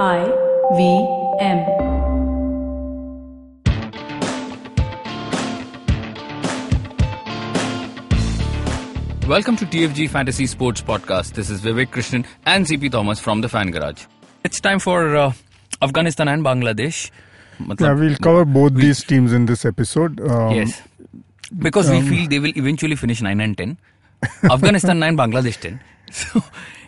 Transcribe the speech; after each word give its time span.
I 0.00 0.24
V 0.74 1.06
M. 1.40 2.74
Welcome 9.28 9.56
to 9.56 9.64
TFG 9.66 10.10
Fantasy 10.10 10.46
Sports 10.46 10.82
Podcast. 10.82 11.32
This 11.32 11.48
is 11.48 11.60
Vivek 11.62 11.86
Krishnan 11.86 12.26
and 12.44 12.66
CP 12.66 12.90
Thomas 12.90 13.18
from 13.20 13.40
the 13.40 13.48
Fan 13.48 13.70
Garage. 13.70 14.04
It's 14.44 14.60
time 14.60 14.78
for 14.78 15.16
uh, 15.16 15.32
Afghanistan 15.80 16.28
and 16.28 16.44
Bangladesh. 16.44 17.10
Yeah, 17.80 17.94
we'll 17.94 18.16
cover 18.16 18.44
both 18.44 18.74
these 18.74 19.02
teams 19.02 19.32
in 19.32 19.46
this 19.46 19.64
episode. 19.64 20.20
Um, 20.20 20.54
yes. 20.54 20.82
Because 21.56 21.88
we 21.90 22.02
feel 22.02 22.28
they 22.28 22.38
will 22.38 22.52
eventually 22.56 22.96
finish 22.96 23.22
9 23.22 23.40
and 23.40 23.56
10. 23.56 23.78
Afghanistan 24.50 24.98
9, 24.98 25.16
Bangladesh 25.16 25.58
10. 25.60 25.80
So, 26.10 26.40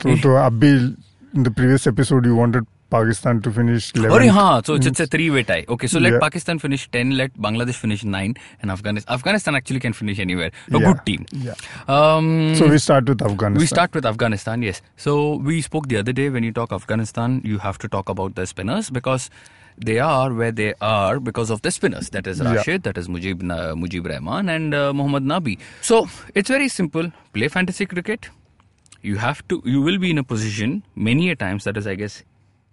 So, 0.03 0.15
to 0.17 0.29
Abhi, 0.45 0.97
in 1.35 1.43
the 1.43 1.51
previous 1.51 1.87
episode, 1.87 2.27
you 2.27 2.35
wanted 2.37 2.67
Pakistan 2.91 3.41
to 3.43 3.51
finish 3.51 3.93
11. 3.95 4.11
Sorry, 4.11 4.29
हाँ, 4.29 4.65
so 4.65 4.75
it's, 4.75 4.87
it's 4.87 5.01
a 5.01 5.07
three-way 5.07 5.43
tie. 5.43 5.65
Okay, 5.69 5.87
so 5.89 5.99
let 5.99 6.13
Yeah. 6.13 6.19
Pakistan 6.21 6.59
finish 6.59 6.89
10, 6.91 7.17
let 7.17 7.33
Bangladesh 7.35 7.75
finish 7.75 8.05
9, 8.05 8.35
and 8.63 8.71
Afghanistan. 8.71 9.13
Afghanistan 9.15 9.55
actually 9.57 9.81
can 9.81 9.93
finish 9.93 10.19
anywhere. 10.21 10.51
A 10.71 10.79
Yeah, 10.79 10.87
good 10.93 11.05
team. 11.07 11.27
yeah. 11.33 11.55
Um, 11.89 12.55
So 12.55 12.69
we 12.69 12.79
start 12.79 13.09
with 13.09 13.23
Afghanistan. 13.23 13.61
We 13.61 13.67
start 13.67 13.95
with 13.95 14.07
Afghanistan, 14.07 14.63
yes. 14.63 14.83
So 14.97 15.37
we 15.37 15.61
spoke 15.63 15.89
the 15.89 15.97
other 15.99 16.13
day 16.13 16.31
when 16.31 16.45
you 16.45 16.53
talk 16.53 16.73
Afghanistan, 16.73 17.41
you 17.45 17.59
have 17.59 17.79
to 17.79 17.89
talk 17.89 18.09
about 18.09 18.35
the 18.37 18.47
spinners 18.47 18.89
because 18.91 19.31
they 19.79 19.99
are 19.99 20.33
where 20.33 20.53
they 20.53 20.73
are 20.81 21.19
because 21.21 21.51
of 21.51 21.63
the 21.63 21.71
spinners. 21.71 22.11
That 22.11 22.27
is 22.27 22.39
Yeah. 22.41 22.55
Rashid, 22.55 22.85
that 22.85 22.97
is 22.97 23.09
Mujib, 23.09 23.43
Na- 23.43 23.75
Mujib 23.75 24.09
Rahman, 24.09 24.49
and 24.49 24.75
uh, 24.75 24.93
Mohammad 24.93 25.25
Nabi. 25.25 25.59
So 25.83 26.09
it's 26.35 26.49
very 26.49 26.69
simple. 26.69 27.11
Play 27.35 27.49
fantasy 27.49 27.85
cricket. 27.87 28.31
You 29.03 29.17
have 29.17 29.47
to. 29.49 29.61
You 29.65 29.83
will 29.83 29.99
be 29.99 30.11
in 30.11 30.19
a 30.19 30.25
position 30.25 30.83
many 30.95 31.31
a 31.31 31.37
times. 31.37 31.65
That 31.65 31.77
is, 31.77 31.87
I 31.87 31.95
guess, 31.95 32.23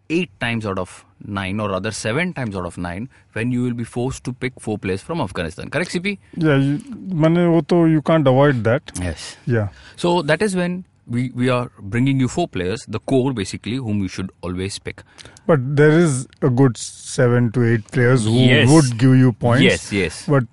eight 0.10 0.30
times 0.40 0.66
out 0.66 0.78
of 0.78 1.06
nine, 1.26 1.60
or 1.60 1.70
rather 1.70 1.92
seven 1.92 2.34
times 2.34 2.56
out 2.56 2.66
of 2.66 2.78
nine, 2.78 3.10
when 3.34 3.52
you 3.52 3.64
will 3.64 3.74
be 3.74 3.84
forced 3.84 4.24
to 4.26 4.34
pick 4.34 4.60
four 4.60 4.78
players 4.78 5.02
from 5.02 5.22
Afghanistan. 5.22 5.70
Correct, 5.70 5.92
CP? 5.92 6.18
Yeah, 6.38 6.58
you, 6.58 7.88
you 7.88 8.02
can't 8.02 8.28
avoid 8.28 8.64
that. 8.66 8.92
Yes. 9.00 9.38
Yeah. 9.46 9.70
So 9.96 10.22
that 10.24 10.42
is 10.42 10.56
when 10.56 10.86
we, 11.08 11.32
we 11.32 11.50
are 11.50 11.72
bringing 11.80 12.20
you 12.20 12.28
four 12.28 12.48
players, 12.48 12.86
the 12.88 13.00
core 13.00 13.34
basically, 13.34 13.76
whom 13.78 14.02
you 14.02 14.08
should 14.08 14.32
always 14.42 14.80
pick. 14.80 15.04
But 15.48 15.76
there 15.76 15.92
is 15.92 16.28
a 16.42 16.50
good 16.50 16.78
seven 16.78 17.52
to 17.54 17.74
eight 17.74 17.86
players 17.92 18.26
who 18.26 18.32
Yes. 18.40 18.70
would 18.70 18.98
give 18.98 19.16
you 19.16 19.34
points. 19.34 19.64
Yes, 19.64 19.92
yes. 19.92 20.26
But 20.28 20.46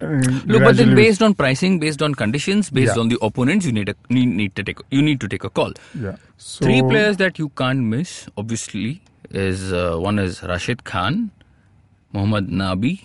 uh, 0.00 0.06
Look, 0.44 0.62
but 0.62 0.76
then 0.76 0.94
based 0.94 1.22
on 1.22 1.34
pricing, 1.34 1.78
based 1.78 2.02
on 2.02 2.14
conditions, 2.14 2.70
based 2.70 2.96
Yeah. 2.96 3.00
on 3.02 3.08
the 3.08 3.18
opponents, 3.22 3.64
you 3.66 3.72
need, 3.72 3.88
a, 3.88 3.94
need 4.10 4.26
need 4.28 4.54
to 4.56 4.62
take 4.62 4.78
you 4.90 5.02
need 5.02 5.20
to 5.20 5.28
take 5.28 5.44
a 5.44 5.50
call. 5.50 5.72
Yeah. 5.98 6.16
So, 6.36 6.64
Three 6.66 6.82
players 6.82 7.16
that 7.18 7.38
you 7.38 7.48
can't 7.50 7.80
miss, 7.80 8.28
obviously, 8.36 9.02
is 9.30 9.72
uh, 9.72 9.96
one 9.96 10.18
is 10.18 10.42
Rashid 10.42 10.84
Khan, 10.84 11.30
Mohammad 12.12 12.48
Nabi, 12.48 13.04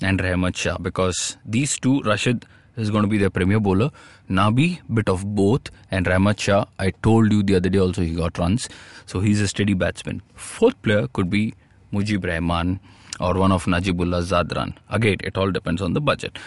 and 0.00 0.20
Rahmat 0.20 0.56
Shah. 0.56 0.78
Because 0.78 1.36
these 1.44 1.78
two, 1.78 2.00
Rashid 2.02 2.46
is 2.76 2.90
going 2.90 3.02
to 3.02 3.08
be 3.08 3.18
their 3.18 3.30
premier 3.30 3.58
bowler. 3.58 3.90
Nabi, 4.30 4.78
bit 4.94 5.08
of 5.08 5.34
both, 5.34 5.70
and 5.90 6.06
Rahmat 6.06 6.38
Shah. 6.38 6.66
I 6.78 6.90
told 7.02 7.32
you 7.32 7.42
the 7.42 7.56
other 7.56 7.68
day 7.68 7.78
also 7.78 8.02
he 8.02 8.14
got 8.14 8.38
runs, 8.38 8.68
so 9.06 9.20
he's 9.20 9.40
a 9.40 9.48
steady 9.48 9.74
batsman. 9.74 10.22
Fourth 10.34 10.80
player 10.82 11.08
could 11.08 11.28
be 11.30 11.54
Mujib 11.92 12.24
Rahman 12.24 12.80
or 13.20 13.34
one 13.34 13.52
of 13.52 13.64
Najibullah 13.64 14.22
Zadran. 14.22 14.74
Again, 14.88 15.18
it 15.24 15.36
all 15.36 15.50
depends 15.50 15.82
on 15.82 15.92
the 15.94 16.00
budget. 16.00 16.38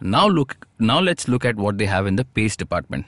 Now 0.00 0.26
look, 0.28 0.66
now 0.78 1.00
let's 1.00 1.28
look 1.28 1.44
at 1.44 1.56
what 1.56 1.78
they 1.78 1.86
have 1.86 2.06
in 2.06 2.16
the 2.16 2.24
pace 2.24 2.56
department. 2.56 3.06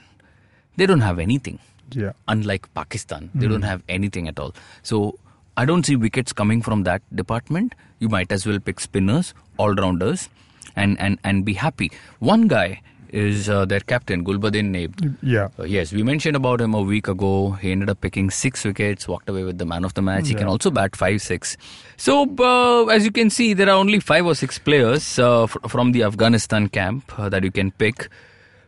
They 0.77 0.85
don't 0.85 1.01
have 1.01 1.19
anything 1.19 1.59
Yeah. 1.91 2.13
unlike 2.27 2.73
Pakistan. 2.73 3.29
They 3.33 3.45
hmm. 3.45 3.53
don't 3.53 3.61
have 3.63 3.83
anything 3.87 4.27
at 4.27 4.39
all. 4.39 4.53
So 4.81 5.17
I 5.55 5.65
don't 5.65 5.85
see 5.85 5.95
wickets 5.95 6.33
coming 6.33 6.61
from 6.61 6.83
that 6.83 7.01
department. 7.15 7.75
You 7.99 8.09
might 8.09 8.31
as 8.31 8.45
well 8.45 8.59
pick 8.59 8.79
spinners, 8.79 9.33
all 9.57 9.73
rounders, 9.73 10.29
and, 10.75 10.99
and, 10.99 11.19
and 11.23 11.45
be 11.45 11.53
happy. 11.53 11.91
One 12.19 12.47
guy 12.47 12.81
is 13.13 13.47
uh, 13.47 13.63
their 13.65 13.79
captain, 13.79 14.25
Gulbadin 14.25 14.71
Naib. 14.71 15.15
Yeah. 15.21 15.49
Uh, 15.59 15.63
yes, 15.63 15.93
we 15.93 16.03
mentioned 16.03 16.35
about 16.35 16.59
him 16.59 16.73
a 16.73 16.81
week 16.81 17.07
ago. 17.07 17.51
He 17.51 17.71
ended 17.71 17.89
up 17.89 18.01
picking 18.01 18.29
six 18.31 18.65
wickets, 18.65 19.07
walked 19.07 19.29
away 19.29 19.43
with 19.43 19.59
the 19.59 19.65
man 19.65 19.85
of 19.85 19.93
the 19.93 20.01
match. 20.01 20.27
He 20.27 20.33
can 20.33 20.47
also 20.47 20.71
bat 20.71 20.95
five, 20.95 21.21
six. 21.21 21.55
So, 21.95 22.23
uh, 22.39 22.85
as 22.87 23.05
you 23.05 23.11
can 23.11 23.29
see, 23.29 23.53
there 23.53 23.69
are 23.69 23.77
only 23.77 23.99
five 23.99 24.25
or 24.25 24.33
six 24.35 24.57
players 24.57 25.19
uh, 25.19 25.45
fr- 25.47 25.59
from 25.67 25.91
the 25.91 26.03
Afghanistan 26.03 26.67
camp 26.69 27.17
uh, 27.19 27.29
that 27.29 27.43
you 27.43 27.51
can 27.51 27.71
pick. 27.71 28.09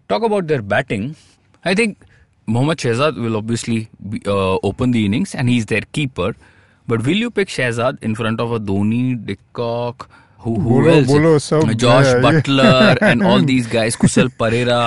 Talk 0.07 0.21
about 0.21 0.47
their 0.47 0.61
batting. 0.61 1.15
I 1.63 1.73
think 1.73 1.97
Mohammad 2.45 2.77
Shehzad 2.77 3.19
will 3.19 3.35
obviously 3.35 3.89
be, 4.07 4.21
uh, 4.27 4.59
open 4.61 4.91
the 4.91 5.05
innings 5.05 5.33
and 5.33 5.49
he's 5.49 5.65
their 5.65 5.81
keeper. 5.91 6.35
But 6.87 7.03
will 7.03 7.15
you 7.17 7.31
pick 7.31 7.47
Shehzad 7.47 8.03
in 8.03 8.13
front 8.13 8.39
of 8.39 8.51
a 8.51 8.59
Dhoni, 8.59 9.25
de 9.25 9.37
Kock, 9.53 10.07
who, 10.45 10.55
who 10.59 10.69
Bolo- 10.69 10.95
else? 10.95 11.07
bolo 11.07 11.37
sab, 11.39 11.77
Josh 11.83 12.05
yeah, 12.05 12.15
yeah. 12.15 12.25
Buttler 12.25 12.97
and 13.11 13.23
all 13.23 13.41
these 13.51 13.67
guys, 13.75 13.95
Kusal 13.95 14.29
Perera. 14.41 14.79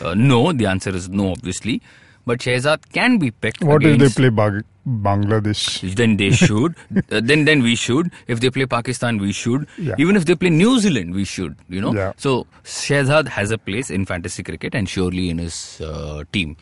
Uh, 0.00 0.14
no, 0.14 0.52
the 0.52 0.66
answer 0.66 0.90
is 1.02 1.08
no, 1.08 1.30
obviously. 1.32 1.80
But 2.26 2.40
Shehzad 2.40 2.80
can 2.92 3.18
be 3.18 3.30
picked. 3.30 3.62
What 3.62 3.84
if 3.84 3.98
they 4.00 4.08
play 4.08 4.30
Bag- 4.30 4.64
Bangladesh? 4.86 5.94
Then 6.00 6.16
they 6.16 6.30
should. 6.32 6.74
uh, 7.10 7.20
then 7.32 7.44
then 7.50 7.62
we 7.66 7.74
should. 7.76 8.10
If 8.26 8.40
they 8.40 8.50
play 8.56 8.66
Pakistan, 8.66 9.18
we 9.18 9.30
should. 9.42 9.66
Yeah. 9.78 9.94
Even 10.04 10.16
if 10.20 10.24
they 10.30 10.34
play 10.34 10.50
New 10.50 10.72
Zealand, 10.86 11.14
we 11.20 11.24
should. 11.34 11.54
You 11.68 11.80
know. 11.84 11.92
Yeah. 11.94 12.12
So 12.16 12.32
Shehzad 12.64 13.28
has 13.36 13.52
a 13.52 13.58
place 13.58 13.90
in 13.98 14.06
fantasy 14.12 14.42
cricket 14.50 14.74
and 14.74 14.88
surely 14.96 15.30
in 15.30 15.38
his 15.38 15.80
uh, 15.80 16.24
team. 16.32 16.56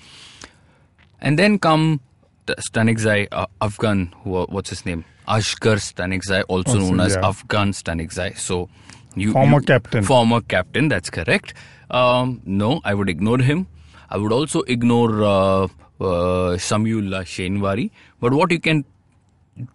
And 1.21 1.38
then 1.38 1.59
come 1.59 2.00
Stanikzai, 2.47 3.28
uh, 3.32 3.47
Afghan. 3.60 4.12
Who, 4.22 4.37
uh, 4.37 4.47
what's 4.49 4.71
his 4.71 4.84
name? 4.87 5.05
Asghar 5.28 5.77
Stanikzai, 5.77 6.44
also, 6.49 6.72
Also, 6.75 6.81
known 6.81 7.00
as 7.00 7.15
yeah. 7.15 7.27
Afghan 7.27 7.72
Stanikzai. 7.72 8.37
So 8.38 8.69
you 9.15 9.32
Former 9.32 9.60
you- 9.60 9.66
captain. 9.66 10.05
Former 10.05 10.41
captain. 10.43 10.88
That's 10.88 11.10
correct. 11.10 11.54
Um, 11.91 12.41
no, 12.44 12.81
I 12.84 12.94
would 12.94 13.09
ignore 13.09 13.38
him. 13.38 13.66
I 14.10 14.16
would 14.19 14.33
also 14.33 14.60
ignore 14.62 15.22
uh, 15.22 15.65
uh, 15.65 16.56
Shinwari. 16.59 17.91
But 18.21 18.33
what 18.34 18.50
you 18.50 18.60
can 18.60 18.84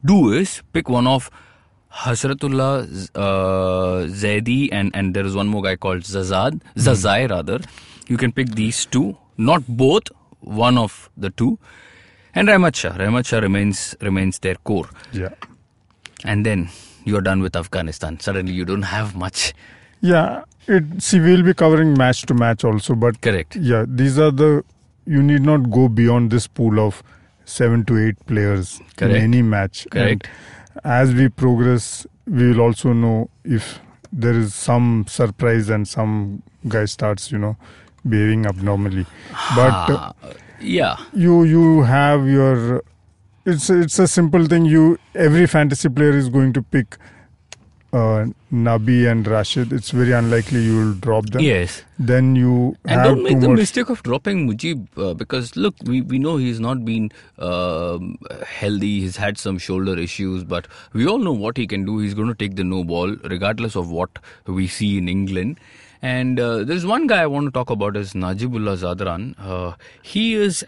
do 0.06 0.32
is 0.34 0.62
pick 0.74 0.90
one 0.90 1.08
of 1.08 1.30
Hazratullah 1.92 2.84
uh, 3.16 4.06
Zaidi 4.08 4.70
and, 4.72 4.92
and 4.96 5.14
there 5.14 5.26
is 5.26 5.36
one 5.36 5.48
more 5.48 5.62
guy 5.64 5.76
called 5.76 6.02
Zazad, 6.04 6.62
Zazai 6.76 7.30
rather. 7.30 7.60
You 8.08 8.18
can 8.18 8.32
pick 8.32 8.50
these 8.52 8.86
two, 8.86 9.18
not 9.38 9.64
both, 9.68 10.04
one 10.42 10.78
of 10.78 11.10
the 11.18 11.30
two. 11.32 11.58
And 12.36 12.48
Rahmat 12.48 12.76
Shah. 12.76 12.92
Rahmat 12.92 13.26
Shah 13.26 13.40
remains, 13.40 13.96
remains 14.02 14.40
their 14.40 14.56
core. 14.56 14.90
Yeah. 15.12 15.30
And 16.24 16.46
then 16.46 16.70
you're 17.06 17.22
done 17.22 17.42
with 17.42 17.56
Afghanistan. 17.56 18.20
Suddenly 18.20 18.54
you 18.54 18.66
don't 18.66 18.84
have 18.84 19.16
much. 19.16 19.54
Yeah. 20.02 20.44
It, 20.68 21.02
see, 21.02 21.20
we'll 21.20 21.44
be 21.44 21.54
covering 21.54 21.98
match 21.98 22.24
to 22.28 22.34
match 22.34 22.64
also, 22.64 22.94
but 22.94 23.22
Correct. 23.22 23.56
yeah, 23.56 23.86
these 23.88 24.20
are 24.20 24.30
the. 24.32 24.64
You 25.08 25.24
need 25.24 25.42
not 25.42 25.72
go 25.72 25.90
beyond 25.90 26.30
this 26.30 26.46
pool 26.46 26.80
of 26.80 27.02
seven 27.46 27.84
to 27.86 27.98
eight 27.98 28.24
players 28.28 28.80
Correct. 28.96 29.16
in 29.16 29.22
any 29.24 29.42
match. 29.42 29.88
Correct. 29.90 30.30
And 30.84 30.86
as 30.86 31.16
we 31.16 31.30
progress, 31.30 32.06
we 32.28 32.50
will 32.50 32.62
also 32.62 32.94
know 32.94 33.32
if 33.44 33.80
there 34.14 34.34
is 34.34 34.54
some 34.54 35.06
surprise 35.08 35.70
and 35.70 35.88
some 35.88 36.44
guy 36.68 36.86
starts, 36.86 37.32
you 37.32 37.40
know, 37.40 37.58
behaving 38.08 38.46
abnormally. 38.46 39.08
But 39.56 39.90
uh, 39.90 40.14
yeah. 40.62 40.98
you 41.14 41.44
you 41.44 41.84
have 41.84 42.28
your. 42.28 42.84
It's 43.46 43.70
it's 43.70 43.98
a 44.00 44.08
simple 44.08 44.46
thing. 44.46 44.66
You 44.66 44.98
every 45.16 45.48
fantasy 45.48 45.90
player 45.90 46.12
is 46.12 46.30
going 46.30 46.54
to 46.54 46.62
pick. 46.62 46.98
Uh, 47.92 48.28
Nabi 48.54 49.10
and 49.12 49.26
Rashid. 49.28 49.74
It's 49.74 49.90
very 49.90 50.12
unlikely 50.12 50.62
you 50.64 50.76
will 50.78 50.94
drop 50.94 51.26
them. 51.32 51.42
Yes. 51.42 51.84
Then 51.98 52.36
you 52.36 52.76
And 52.86 53.02
have 53.02 53.04
don't 53.06 53.24
make 53.24 53.40
the 53.40 53.50
much. 53.50 53.58
mistake 53.58 53.90
of 53.90 54.04
dropping 54.04 54.48
Mujib 54.48 54.86
uh, 54.96 55.16
because 55.16 55.56
look, 55.56 55.74
we, 55.86 56.02
we 56.02 56.20
know 56.20 56.38
he's 56.38 56.60
not 56.60 56.86
been 56.86 57.12
um 57.40 58.20
healthy. 58.46 59.02
He's 59.02 59.18
had 59.18 59.40
some 59.40 59.58
shoulder 59.58 59.98
issues, 59.98 60.44
but 60.44 60.68
we 60.94 61.08
all 61.08 61.18
know 61.18 61.32
what 61.32 61.58
he 61.58 61.66
can 61.66 61.84
do. 61.84 61.98
He's 61.98 62.14
going 62.14 62.28
to 62.28 62.36
take 62.36 62.56
the 62.58 62.64
no 62.64 62.84
ball, 62.84 63.16
regardless 63.24 63.76
of 63.76 63.90
what 63.90 64.20
we 64.46 64.68
see 64.68 64.98
in 65.00 65.10
England. 65.10 65.60
And 66.02 66.40
uh, 66.40 66.64
there's 66.64 66.86
one 66.86 67.08
guy 67.08 67.24
I 67.24 67.26
want 67.28 67.48
to 67.48 67.52
talk 67.52 67.72
about 67.72 67.98
is 67.98 68.14
Najibullah 68.14 68.78
Zadran. 68.84 69.34
Uh, 69.40 69.74
he 70.02 70.36
is 70.36 70.64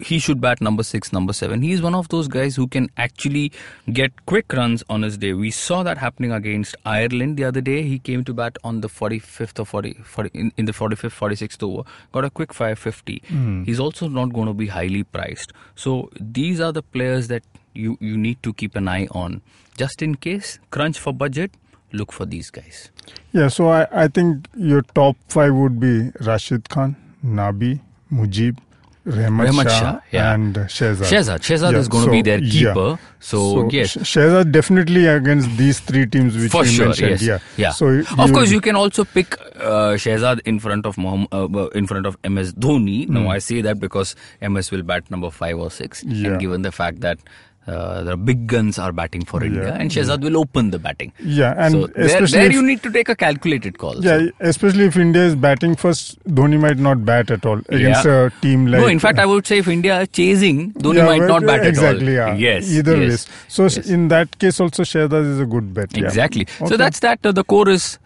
he 0.00 0.18
should 0.18 0.40
bat 0.40 0.60
number 0.60 0.82
six, 0.82 1.12
number 1.12 1.32
seven. 1.32 1.62
He 1.62 1.72
is 1.72 1.82
one 1.82 1.94
of 1.94 2.08
those 2.08 2.28
guys 2.28 2.56
who 2.56 2.66
can 2.66 2.90
actually 2.96 3.52
get 3.92 4.26
quick 4.26 4.52
runs 4.52 4.84
on 4.88 5.02
his 5.02 5.18
day. 5.18 5.32
We 5.32 5.50
saw 5.50 5.82
that 5.82 5.98
happening 5.98 6.32
against 6.32 6.76
Ireland 6.84 7.36
the 7.36 7.44
other 7.44 7.60
day. 7.60 7.82
He 7.82 7.98
came 7.98 8.24
to 8.24 8.34
bat 8.34 8.56
on 8.62 8.80
the 8.80 8.88
45th 8.88 9.58
or 9.58 9.66
40, 9.66 9.94
40 10.04 10.30
in, 10.34 10.52
in 10.56 10.64
the 10.66 10.72
45th, 10.72 11.18
46th 11.18 11.62
over, 11.62 11.88
got 12.12 12.24
a 12.24 12.30
quick 12.30 12.52
550. 12.52 13.22
Hmm. 13.28 13.64
He's 13.64 13.80
also 13.80 14.08
not 14.08 14.32
going 14.32 14.46
to 14.46 14.54
be 14.54 14.68
highly 14.68 15.02
priced. 15.02 15.52
So 15.74 16.10
these 16.20 16.60
are 16.60 16.72
the 16.72 16.82
players 16.82 17.28
that 17.28 17.42
you, 17.74 17.98
you 18.00 18.16
need 18.16 18.42
to 18.42 18.52
keep 18.52 18.76
an 18.76 18.88
eye 18.88 19.08
on. 19.10 19.42
Just 19.76 20.02
in 20.02 20.14
case, 20.14 20.60
crunch 20.70 20.98
for 20.98 21.12
budget, 21.12 21.50
look 21.92 22.12
for 22.12 22.26
these 22.26 22.50
guys. 22.50 22.90
Yeah, 23.32 23.48
so 23.48 23.68
I, 23.68 23.86
I 23.90 24.08
think 24.08 24.46
your 24.56 24.82
top 24.82 25.16
five 25.28 25.54
would 25.54 25.80
be 25.80 26.10
Rashid 26.20 26.68
Khan, 26.68 26.96
Nabi, 27.24 27.80
Mujib, 28.12 28.58
Rehmat 29.06 29.48
Rehmat 29.48 29.64
Shah, 29.64 29.80
Shah, 29.80 30.00
yeah. 30.12 30.32
and 30.32 30.54
Shehzad. 30.56 31.04
Shehzad. 31.04 31.38
Shehzad 31.40 31.72
Yeah, 31.72 31.78
is 31.78 31.88
going 31.88 32.06
to 32.06 32.10
be 32.10 32.22
their 32.22 32.38
yeah. 32.38 32.72
keeper. 32.72 32.98
So, 33.20 33.68
yes. 33.68 33.90
Sh- 33.90 33.96
Shehzad 33.98 34.50
definitely 34.50 35.06
against 35.06 35.54
these 35.58 35.78
three 35.80 36.06
teams 36.06 36.34
which 36.36 36.50
For 36.50 36.64
sure, 36.64 36.86
mentioned. 36.86 37.10
yes. 37.20 37.22
Yeah. 37.22 37.38
yeah. 37.58 37.70
So 37.72 37.88
of 38.18 38.32
course, 38.32 38.50
you 38.50 38.62
can 38.62 38.76
also 38.76 39.04
pick 39.04 39.38
uh, 39.56 39.96
Shehzad 40.00 40.40
in 40.46 40.58
front 40.58 40.86
of 40.86 40.96
Mohamm- 40.96 41.28
uh, 41.32 41.68
in 41.74 41.86
front 41.86 42.06
of 42.06 42.16
MS 42.26 42.54
Dhoni. 42.54 43.06
Now, 43.08 43.28
I 43.28 43.38
say 43.40 43.60
that 43.60 43.78
because 43.78 44.16
MS 44.40 44.70
will 44.70 44.82
bat 44.82 45.10
number 45.10 45.30
five 45.30 45.58
or 45.58 45.70
six, 45.70 46.00
Hmm. 46.02 46.24
And 46.24 46.40
given 46.40 46.62
the 46.62 46.72
fact 46.72 47.00
that 47.00 47.18
uh, 47.66 48.02
the 48.02 48.16
big 48.16 48.46
guns 48.46 48.78
are 48.78 48.92
batting 48.92 49.24
for 49.24 49.42
India, 49.42 49.68
Yeah, 49.68 49.74
and 49.74 49.90
Shehzad 49.90 50.20
will 50.22 50.36
open 50.36 50.70
the 50.70 50.78
batting. 50.78 51.12
Yeah, 51.18 51.54
and 51.56 51.72
so 51.72 51.86
there, 51.86 52.26
there 52.26 52.46
if- 52.46 52.52
you 52.52 52.62
need 52.62 52.82
to 52.82 52.90
take 52.92 53.08
a 53.08 53.16
calculated 53.16 53.78
call. 53.78 53.94
Yeah, 54.04 54.18
So- 54.18 54.30
especially 54.40 54.84
if 54.84 54.96
India 54.96 55.22
is 55.24 55.34
batting 55.34 55.74
first, 55.76 56.22
Dhoni 56.28 56.60
might 56.60 56.78
not 56.78 57.04
bat 57.04 57.30
at 57.30 57.46
all 57.46 57.58
against 57.68 58.04
Yeah. 58.04 58.26
a 58.26 58.30
team 58.42 58.66
like. 58.66 58.80
no, 58.82 58.86
in 58.86 58.98
fact, 58.98 59.18
I 59.18 59.26
would 59.26 59.46
say 59.46 59.58
if 59.58 59.68
India 59.68 60.00
is 60.02 60.08
chasing, 60.08 60.72
Dhoni 60.74 60.96
Yeah, 60.96 61.06
might 61.06 61.20
but- 61.20 61.28
not 61.28 61.46
bat 61.46 61.66
exactly, 61.66 62.16
at 62.18 62.28
all. 62.28 62.34
Yeah. 62.38 62.54
Yes. 62.54 62.70
Either 62.70 62.96
yes. 62.96 63.08
ways. 63.10 63.26
So 63.48 63.62
Yes. 63.64 63.76
in 63.88 64.08
that 64.08 64.38
case, 64.38 64.60
also 64.60 64.82
Shehzad 64.82 65.24
is 65.34 65.40
a 65.40 65.46
good 65.46 65.72
bet. 65.74 65.96
yeah. 65.96 66.04
Exactly. 66.04 66.46
So 66.66 66.76
that's 66.76 67.00
that. 67.00 67.24
Uh, 67.24 67.32
the 67.32 67.44
core 67.44 67.68
is 67.68 67.98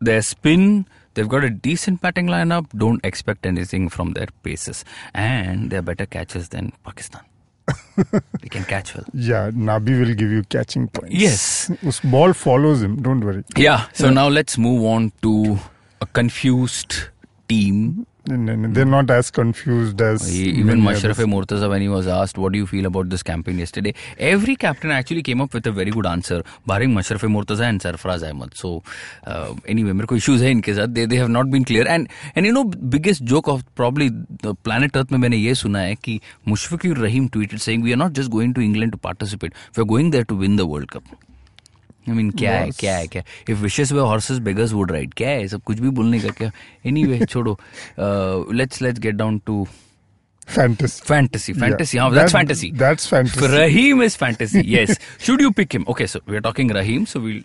their 0.00 0.22
spin. 0.22 0.86
They've 1.14 1.28
got 1.28 1.44
a 1.44 1.50
decent 1.50 2.02
batting 2.02 2.26
lineup. 2.26 2.66
Don't 2.76 3.02
expect 3.04 3.46
anything 3.46 3.88
from 3.88 4.12
their 4.12 4.26
paces. 4.42 4.84
And 5.14 5.70
they're 5.70 5.80
better 5.82 6.04
catchers 6.06 6.50
than 6.50 6.72
Pakistan. 6.84 7.22
They 8.40 8.48
can 8.48 8.64
catch 8.64 8.94
well. 8.94 9.04
Yeah, 9.12 9.50
Nabi 9.50 9.98
will 9.98 10.14
give 10.14 10.30
you 10.30 10.42
catching 10.44 10.88
points. 10.88 11.14
Yes. 11.14 11.70
Us 11.84 12.00
ball 12.00 12.32
follows 12.32 12.82
him. 12.82 13.02
Don't 13.02 13.20
worry. 13.24 13.44
Yeah. 13.56 13.86
So 13.92 14.10
now 14.10 14.28
let's 14.28 14.56
move 14.58 14.84
on 14.84 15.12
to 15.22 15.58
a 16.00 16.06
confused 16.06 16.94
team. 17.48 18.06
They're 18.28 18.84
not 18.84 19.10
as 19.10 19.30
confused 19.30 20.00
as 20.02 20.22
even 20.36 20.80
Mashrafe 20.80 21.24
Mortaza 21.32 21.68
when 21.68 21.80
he 21.80 21.88
was 21.88 22.08
asked, 22.08 22.38
"What 22.38 22.52
do 22.52 22.58
you 22.58 22.66
feel 22.66 22.86
about 22.86 23.10
this 23.10 23.22
campaign 23.22 23.58
yesterday?" 23.58 23.92
Every 24.18 24.56
captain 24.56 24.90
actually 24.90 25.22
came 25.22 25.42
up 25.44 25.54
with 25.54 25.66
a 25.66 25.72
very 25.72 25.90
good 25.90 26.06
answer, 26.06 26.42
barring 26.66 26.94
Mashrafe 26.96 27.28
Mortaza 27.34 27.68
and 27.68 27.80
Sarfaraz 27.80 28.24
Ahmed. 28.30 28.54
So 28.54 28.82
uh, 29.26 29.54
anyway, 29.74 29.92
मेरे 29.92 30.06
को 30.06 30.16
issues 30.16 30.42
in 30.42 30.60
इनके 30.60 30.74
They 30.94 31.06
they 31.06 31.20
have 31.22 31.32
not 31.36 31.52
been 31.54 31.64
clear. 31.64 31.86
And 31.86 32.08
and 32.34 32.46
you 32.46 32.54
know, 32.56 32.64
biggest 32.96 33.22
joke 33.22 33.52
of 33.54 33.62
probably 33.76 34.10
the 34.42 34.54
planet 34.68 34.96
Earth 34.96 35.12
में 35.12 35.18
मैंने 35.18 35.36
ये 35.36 35.54
सुना 35.54 35.78
है 35.78 36.20
Mushfiqur 36.48 36.96
Rahim 36.98 37.28
tweeted 37.36 37.62
saying, 37.68 37.82
"We 37.82 37.92
are 37.92 38.02
not 38.04 38.12
just 38.12 38.30
going 38.30 38.52
to 38.54 38.60
England 38.60 38.92
to 38.92 38.98
participate. 39.08 39.52
We 39.76 39.82
are 39.82 39.88
going 39.94 40.10
there 40.10 40.24
to 40.24 40.40
win 40.42 40.58
the 40.58 40.66
World 40.66 40.90
Cup." 40.90 41.25
I 42.08 42.12
mean, 42.16 42.36
क्या 42.38 42.52
है 42.58 42.66
Yes. 42.68 42.78
क्या 42.80 42.96
है 42.96 43.06
क्या 43.12 43.22
if 43.50 43.58
wishes 43.62 43.92
were 43.92 44.00
horses 44.00 44.38
beggars 44.48 44.72
would 44.72 44.92
ride 44.92 45.14
क्या 45.16 45.28
है 45.28 45.46
सब 45.48 45.62
कुछ 45.66 45.80
भी 45.80 45.88
बोलने 45.98 46.20
का 46.20 46.30
क्या 46.38 46.50
एनी 46.86 47.02
एनीवे 47.02 47.26
छोड़ो 47.26 47.58
let's 48.54 48.82
let's 48.82 49.00
get 49.00 49.14
down 49.24 49.38
to 49.46 49.66
Fantasy. 50.54 51.00
Fantasy, 51.06 51.52
fantasy. 51.60 51.96
Yeah. 51.96 52.04
Yeah. 52.04 52.10
that's 52.16 52.32
That- 52.32 52.38
fantasy. 52.38 52.68
That's 52.80 53.06
fantasy. 53.12 53.46
Rahim 53.52 54.02
is 54.04 54.16
fantasy. 54.18 54.60
Yes. 54.74 54.92
Should 55.28 55.40
you 55.44 55.48
pick 55.60 55.72
him? 55.76 55.86
Okay, 55.94 56.06
so 56.12 56.20
we're 56.34 56.42
talking 56.46 56.68
Rahim. 56.76 57.06
So 57.12 57.22
we'll. 57.24 57.40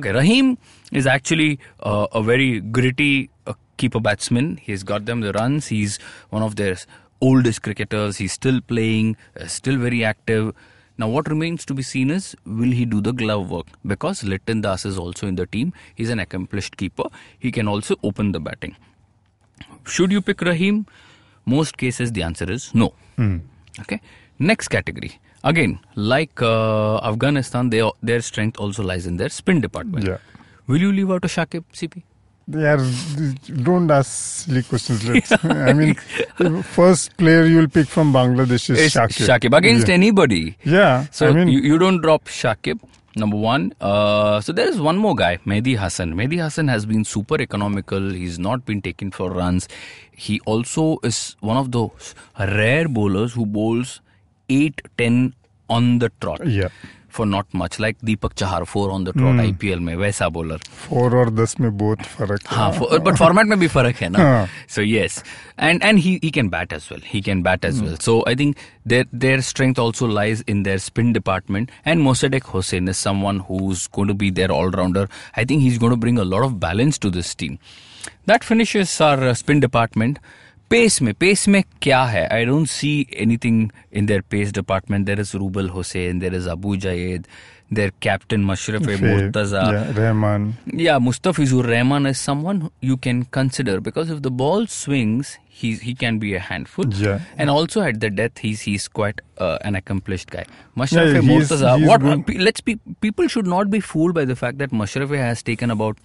Okay, 0.00 0.14
Rahim 0.18 0.56
is 1.00 1.08
actually 1.14 1.48
uh, 1.80 2.06
a 2.20 2.22
very 2.22 2.46
gritty 2.78 3.10
uh, 3.46 3.52
keeper 3.82 4.00
batsman. 4.06 4.48
He's 4.70 4.86
got 4.92 5.04
them 5.10 5.20
the 5.26 5.34
runs. 5.38 5.68
He's 5.74 5.98
one 6.38 6.46
of 6.46 6.56
their 6.62 6.78
oldest 7.20 7.62
cricketers. 7.68 8.22
He's 8.24 8.32
still 8.40 8.62
playing, 8.74 9.12
uh, 9.38 9.50
still 9.58 9.76
very 9.84 10.02
active. 10.14 10.50
Now, 10.98 11.08
what 11.08 11.28
remains 11.28 11.64
to 11.66 11.74
be 11.74 11.82
seen 11.82 12.10
is 12.10 12.34
will 12.46 12.70
he 12.70 12.84
do 12.86 13.00
the 13.00 13.12
glove 13.12 13.50
work? 13.50 13.66
Because 13.86 14.22
Litton 14.24 14.62
Das 14.62 14.84
is 14.86 14.98
also 14.98 15.26
in 15.26 15.36
the 15.36 15.46
team. 15.46 15.72
He's 15.94 16.08
an 16.10 16.18
accomplished 16.20 16.76
keeper. 16.76 17.04
He 17.38 17.50
can 17.52 17.68
also 17.68 17.96
open 18.02 18.32
the 18.32 18.40
batting. 18.40 18.76
Should 19.84 20.10
you 20.10 20.22
pick 20.22 20.40
Rahim? 20.40 20.86
Most 21.44 21.76
cases, 21.76 22.12
the 22.12 22.22
answer 22.22 22.50
is 22.50 22.74
no. 22.74 22.92
Okay. 23.80 24.00
Next 24.38 24.68
category. 24.68 25.20
Again, 25.44 25.78
like 25.94 26.42
uh, 26.42 26.96
Afghanistan, 26.98 27.70
they, 27.70 27.88
their 28.02 28.20
strength 28.20 28.58
also 28.58 28.82
lies 28.82 29.06
in 29.06 29.16
their 29.16 29.28
spin 29.28 29.60
department. 29.60 30.06
Yeah. 30.06 30.18
Will 30.66 30.80
you 30.80 30.92
leave 30.92 31.10
out 31.10 31.24
a 31.24 31.28
Shakib 31.28 31.64
CP? 31.72 32.02
They 32.48 32.64
are. 32.64 32.78
Don't 33.62 33.90
ask 33.90 34.44
silly 34.44 34.62
questions. 34.62 35.08
Let's, 35.08 35.32
I 35.44 35.72
mean, 35.72 35.94
first 36.62 37.16
player 37.16 37.44
you 37.44 37.56
will 37.56 37.68
pick 37.68 37.88
from 37.88 38.12
Bangladesh 38.12 38.70
is 38.70 38.78
It's 38.78 38.94
Shakib. 38.94 39.26
Shakib 39.26 39.56
against 39.56 39.88
yeah. 39.88 39.94
anybody. 39.94 40.56
Yeah. 40.62 41.06
So 41.10 41.28
I 41.28 41.32
mean, 41.32 41.48
you, 41.48 41.60
you 41.60 41.76
don't 41.76 42.00
drop 42.00 42.26
Shakib. 42.26 42.78
Number 43.16 43.36
one. 43.36 43.72
Uh, 43.80 44.40
so 44.42 44.52
there 44.52 44.68
is 44.68 44.78
one 44.78 44.98
more 44.98 45.14
guy, 45.16 45.38
Mehdi 45.46 45.76
Hassan. 45.76 46.12
Mehdi 46.14 46.38
Hassan 46.38 46.68
has 46.68 46.84
been 46.84 47.02
super 47.02 47.40
economical. 47.40 48.10
He's 48.10 48.38
not 48.38 48.66
been 48.66 48.82
taken 48.82 49.10
for 49.10 49.30
runs. 49.32 49.68
He 50.12 50.38
also 50.40 50.98
is 51.02 51.34
one 51.40 51.56
of 51.56 51.72
those 51.72 52.14
rare 52.38 52.86
bowlers 52.88 53.32
who 53.32 53.46
bowls 53.46 54.00
8 54.50 54.82
10 54.98 55.34
on 55.70 55.98
the 55.98 56.10
trot. 56.20 56.46
Yeah 56.46 56.68
for 57.16 57.26
not 57.32 57.58
much. 57.62 57.78
Like 57.86 58.00
Deepak 58.10 58.36
Chahar 58.42 58.62
four 58.72 58.86
on 58.96 59.08
the 59.08 59.16
trot 59.18 59.42
IPL. 59.46 59.80
में 59.86 59.94
वैसा 59.96 60.28
bowler 60.36 60.60
Four 60.86 61.08
or 61.20 61.26
दस 61.40 61.56
में 61.60 61.70
बहुत 61.78 62.02
फर्क 62.16 62.46
हाँ 62.46 62.70
but 62.80 63.16
format 63.16 63.46
में 63.46 63.58
भी 63.58 63.68
फर्क 63.74 63.96
है 64.02 64.08
ना 64.16 64.46
so 64.74 64.82
yes 64.82 65.22
and 65.60 65.82
and 65.82 65.98
he 65.98 66.18
he 66.24 66.30
can 66.38 66.48
bat 66.48 66.72
as 66.72 66.88
well 66.92 67.02
he 67.12 67.20
can 67.28 67.42
bat 67.42 67.64
as 67.64 67.80
well 67.82 67.96
so 68.08 68.22
I 68.28 68.52
their 68.90 69.04
their 69.12 69.42
strength 69.42 69.78
also 69.78 70.06
lies 70.06 70.42
in 70.52 70.62
their 70.62 70.78
spin 70.78 71.12
department. 71.12 71.70
And 71.84 72.00
Mosaddek 72.00 72.44
Hossain 72.54 72.88
is 72.88 72.96
someone 72.96 73.40
who's 73.40 73.86
going 73.88 74.08
to 74.08 74.14
be 74.14 74.30
their 74.30 74.52
all-rounder. 74.52 75.08
I 75.36 75.44
think 75.44 75.62
he's 75.62 75.78
going 75.78 75.90
to 75.90 75.96
bring 75.96 76.18
a 76.18 76.24
lot 76.24 76.44
of 76.44 76.58
balance 76.60 76.98
to 76.98 77.10
this 77.10 77.34
team. 77.34 77.58
That 78.26 78.44
finishes 78.44 79.00
our 79.00 79.28
uh, 79.28 79.34
spin 79.34 79.60
department 79.60 80.20
pace 80.70 81.00
में 81.02 81.12
pace 81.14 81.46
में 81.48 81.62
क्या 81.82 82.02
है 82.04 82.28
I 82.30 82.44
don't 82.44 82.68
see 82.68 83.06
anything 83.24 83.70
in 83.92 84.06
their 84.06 84.22
pace 84.22 84.52
department. 84.52 85.06
There 85.06 85.20
is 85.20 85.32
Rubel 85.32 85.70
Hossain 85.70 86.20
there 86.20 86.34
is 86.34 86.48
Abu 86.48 86.76
Jaid 86.76 87.26
their 87.70 87.90
captain 88.00 88.44
Mashrafe 88.44 88.96
Mortaza. 88.96 89.72
yeah, 89.72 90.00
Rahman. 90.00 90.56
Yeah 90.66 90.98
Mustafizur 90.98 91.68
Rahman 91.68 92.06
is 92.06 92.18
someone 92.18 92.70
you 92.80 92.96
can 92.96 93.24
consider 93.24 93.80
because 93.80 94.10
if 94.10 94.22
the 94.22 94.30
ball 94.30 94.66
swings 94.66 95.38
he 95.48 95.74
he 95.74 95.94
can 95.94 96.18
be 96.18 96.34
a 96.34 96.40
handful. 96.40 96.86
Yeah. 96.86 97.20
And 97.36 97.50
also 97.50 97.80
at 97.80 98.00
the 98.00 98.10
death 98.10 98.38
he's 98.38 98.60
he's 98.60 98.88
quite 98.88 99.20
uh, 99.38 99.58
an 99.62 99.74
accomplished 99.74 100.30
guy. 100.30 100.44
Mashraf 100.76 101.12
yeah, 101.14 101.86
what 101.86 102.02
uh, 102.02 102.18
let's 102.38 102.60
be 102.60 102.78
people 103.00 103.26
should 103.28 103.46
not 103.46 103.70
be 103.70 103.80
fooled 103.80 104.14
by 104.14 104.24
the 104.24 104.36
fact 104.36 104.58
that 104.58 104.70
Mashraf 104.70 105.16
has 105.16 105.42
taken 105.42 105.70
about 105.70 105.98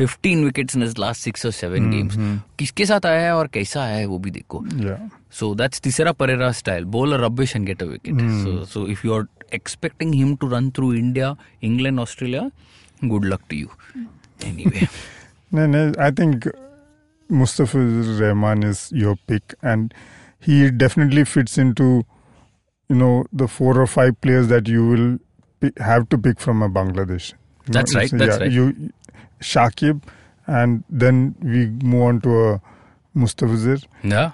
15 0.00 0.44
wickets 0.44 0.76
in 0.76 0.82
last 0.98 1.22
six 1.22 1.46
और 1.46 1.52
seven 1.52 1.90
games 1.90 2.16
किसके 2.58 2.86
साथ 2.86 3.06
आया 3.06 3.22
है 3.22 3.34
और 3.36 3.46
कैसा 3.54 3.82
आया 3.82 3.96
है 3.96 4.06
वो 4.06 4.18
भी 4.18 4.30
देखो। 4.30 4.64
सो 5.38 5.54
दैट्स 5.54 5.80
तीसरा 5.80 6.12
Perera 6.12 6.50
style 6.52 6.84
bowl 6.96 7.14
rubbish 7.24 7.56
and 7.56 7.66
get 7.66 7.82
a 7.82 7.86
wicket 7.86 8.20
so 8.68 8.86
if 8.86 9.06
you 9.06 9.14
are 9.14 9.26
expecting 9.54 10.14
him 10.14 10.34
to 10.36 10.48
run 10.48 10.70
through 10.70 10.92
India 10.94 11.34
England 11.62 12.00
Australia 12.00 12.48
good 13.04 13.24
luck 13.24 13.40
to 13.50 13.56
you 13.56 13.68
anyway 14.46 14.86
नहीं 15.54 15.66
नहीं 15.66 15.92
I 16.04 16.12
think 16.12 16.50
Mustafa 17.30 17.78
Rahman 18.18 18.62
is 18.62 18.78
your 18.90 19.14
pick, 19.30 19.54
and 19.62 19.92
he 20.46 20.70
definitely 20.82 21.24
fits 21.24 21.58
into 21.64 21.88
you 22.90 22.96
know 22.96 23.26
the 23.34 23.46
four 23.46 23.78
और 23.80 23.86
five 23.86 24.14
players 24.22 24.46
that 24.46 24.68
you 24.68 24.88
will 24.90 25.70
have 25.82 26.04
to 26.04 26.16
pick 26.16 26.38
from 26.40 26.64
a 26.64 26.66
Bangladesh 26.66 27.34
That's 27.68 27.94
right. 27.94 28.10
That's 28.10 28.36
yeah, 28.36 28.42
right. 28.42 28.52
You, 28.52 28.92
Shakib, 29.40 30.02
and 30.46 30.84
then 30.88 31.34
we 31.42 31.66
move 31.66 32.02
on 32.02 32.20
to 32.22 32.30
a 32.48 32.60
Mustafizur. 33.16 33.84
Yeah. 34.02 34.32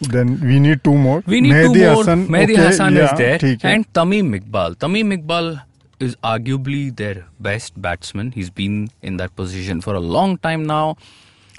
Then 0.00 0.40
we 0.40 0.60
need 0.60 0.84
two 0.84 0.94
more. 0.94 1.22
We 1.26 1.40
need 1.40 1.52
Mehdi 1.52 1.72
two 1.74 1.84
more. 1.84 1.96
Hassan, 1.96 2.28
Mehdi 2.28 2.52
okay, 2.52 2.66
Hassan 2.66 2.94
yeah, 2.94 3.12
is 3.12 3.18
there, 3.18 3.56
and 3.64 3.92
Tamim 3.92 4.38
Iqbal. 4.38 4.76
Tamim 4.76 5.16
Iqbal 5.18 5.62
is 5.98 6.14
arguably 6.16 6.94
their 6.94 7.26
best 7.40 7.80
batsman. 7.80 8.30
He's 8.32 8.50
been 8.50 8.90
in 9.02 9.16
that 9.16 9.34
position 9.34 9.80
for 9.80 9.94
a 9.94 10.00
long 10.00 10.38
time 10.38 10.64
now. 10.64 10.96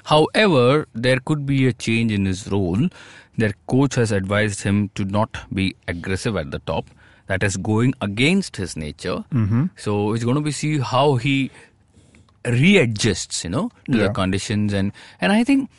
However, 0.04 0.88
there 0.94 1.18
could 1.20 1.44
be 1.44 1.66
a 1.66 1.74
change 1.74 2.12
in 2.12 2.24
his 2.24 2.50
role. 2.50 2.88
Their 3.36 3.52
coach 3.66 3.94
has 3.96 4.10
advised 4.10 4.62
him 4.62 4.88
to 4.94 5.04
not 5.04 5.36
be 5.52 5.76
aggressive 5.86 6.36
at 6.36 6.50
the 6.50 6.60
top 6.60 6.86
that 7.30 7.44
is 7.48 7.56
going 7.66 7.94
against 8.06 8.56
his 8.60 8.76
nature. 8.82 9.16
Mm-hmm. 9.40 9.64
So 9.76 9.96
it's 10.14 10.24
going 10.28 10.36
to 10.38 10.46
be 10.46 10.52
see 10.60 10.78
how 10.92 11.02
he 11.24 11.34
readjusts, 12.44 13.44
you 13.44 13.50
know, 13.50 13.70
to 13.90 13.98
the 13.98 14.08
conditions 14.10 14.72
and 14.72 14.92
and 15.20 15.32
I 15.32 15.44
think 15.44 15.70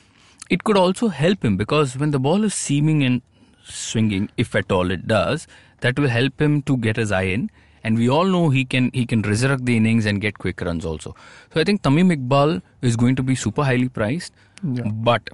it 0.50 0.63
could 0.63 0.77
also 0.77 1.08
help 1.10 1.43
him 1.46 1.58
because 1.58 1.98
when 1.98 2.12
the 2.12 2.20
ball 2.20 2.43
is 2.43 2.53
seaming 2.53 3.03
and 3.03 3.22
swinging, 3.63 4.29
if 4.38 4.55
at 4.55 4.72
all 4.72 4.91
it 4.91 5.08
does, 5.08 5.48
that 5.81 5.98
will 6.00 6.10
help 6.10 6.41
him 6.41 6.62
to 6.63 6.77
get 6.77 6.96
his 6.98 7.12
eye 7.12 7.24
in. 7.39 7.50
And 7.84 7.98
we 7.98 8.08
all 8.10 8.25
know 8.25 8.50
he 8.50 8.63
can 8.63 8.91
he 8.93 9.05
can 9.05 9.22
resurrect 9.24 9.65
the 9.65 9.75
innings 9.77 10.05
and 10.05 10.22
get 10.22 10.38
quick 10.38 10.62
runs 10.62 10.86
also. 10.86 11.15
So 11.53 11.60
I 11.62 11.63
think 11.63 11.81
Tamim 11.81 12.15
Iqbal 12.15 12.62
is 12.81 12.96
going 12.96 13.15
to 13.22 13.24
be 13.24 13.36
super 13.43 13.63
highly 13.63 13.89
priced, 13.89 14.34
Yeah. 14.63 14.84
but 15.10 15.29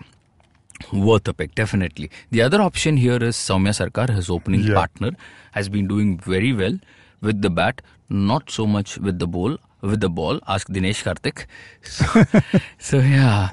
worth 0.94 1.28
a 1.28 1.34
pick 1.34 1.56
definitely. 1.56 2.10
The 2.32 2.42
other 2.42 2.62
option 2.62 2.98
here 2.98 3.22
is 3.24 3.36
Soumya 3.36 3.74
Sarkar, 3.80 4.10
his 4.14 4.30
opening 4.30 4.62
Yeah. 4.62 4.74
partner, 4.76 5.12
has 5.52 5.70
been 5.70 5.88
doing 5.88 6.18
very 6.20 6.54
well 6.54 6.78
with 7.22 7.42
the 7.42 7.50
bat, 7.50 7.82
not 8.10 8.50
so 8.50 8.66
much 8.68 8.98
with 8.98 9.20
the 9.20 9.28
ball. 9.28 9.58
With 9.82 10.00
the 10.02 10.10
ball, 10.10 10.40
ask 10.48 10.68
Dinesh 10.70 11.04
Karthik. 11.04 11.46
So, 11.84 12.60
so 12.80 12.98
yeah. 13.00 13.50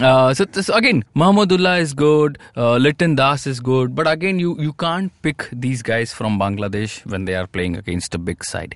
Uh, 0.00 0.32
so, 0.32 0.46
so 0.52 0.72
again, 0.74 1.04
Mahmudullah 1.14 1.80
is 1.80 1.92
good, 1.92 2.38
uh, 2.56 2.78
Das 2.78 3.46
is 3.46 3.60
good, 3.60 3.94
but 3.94 4.06
again, 4.06 4.38
you, 4.38 4.56
you 4.58 4.72
can't 4.72 5.12
pick 5.20 5.48
these 5.52 5.82
guys 5.82 6.12
from 6.14 6.38
Bangladesh 6.38 7.04
when 7.06 7.24
they 7.26 7.34
are 7.34 7.46
playing 7.46 7.76
against 7.76 8.14
a 8.14 8.18
big 8.18 8.42
side. 8.44 8.74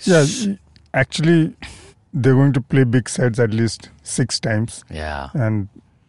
Yeah, 0.00 0.24
actually, 0.92 1.54
they're 2.12 2.34
going 2.34 2.52
to 2.54 2.60
play 2.60 2.82
big 2.84 3.08
sides 3.08 3.38
at 3.38 3.50
least 3.50 3.90
six 4.02 4.40
times, 4.40 4.84
Yeah. 4.90 5.28
and 5.34 5.68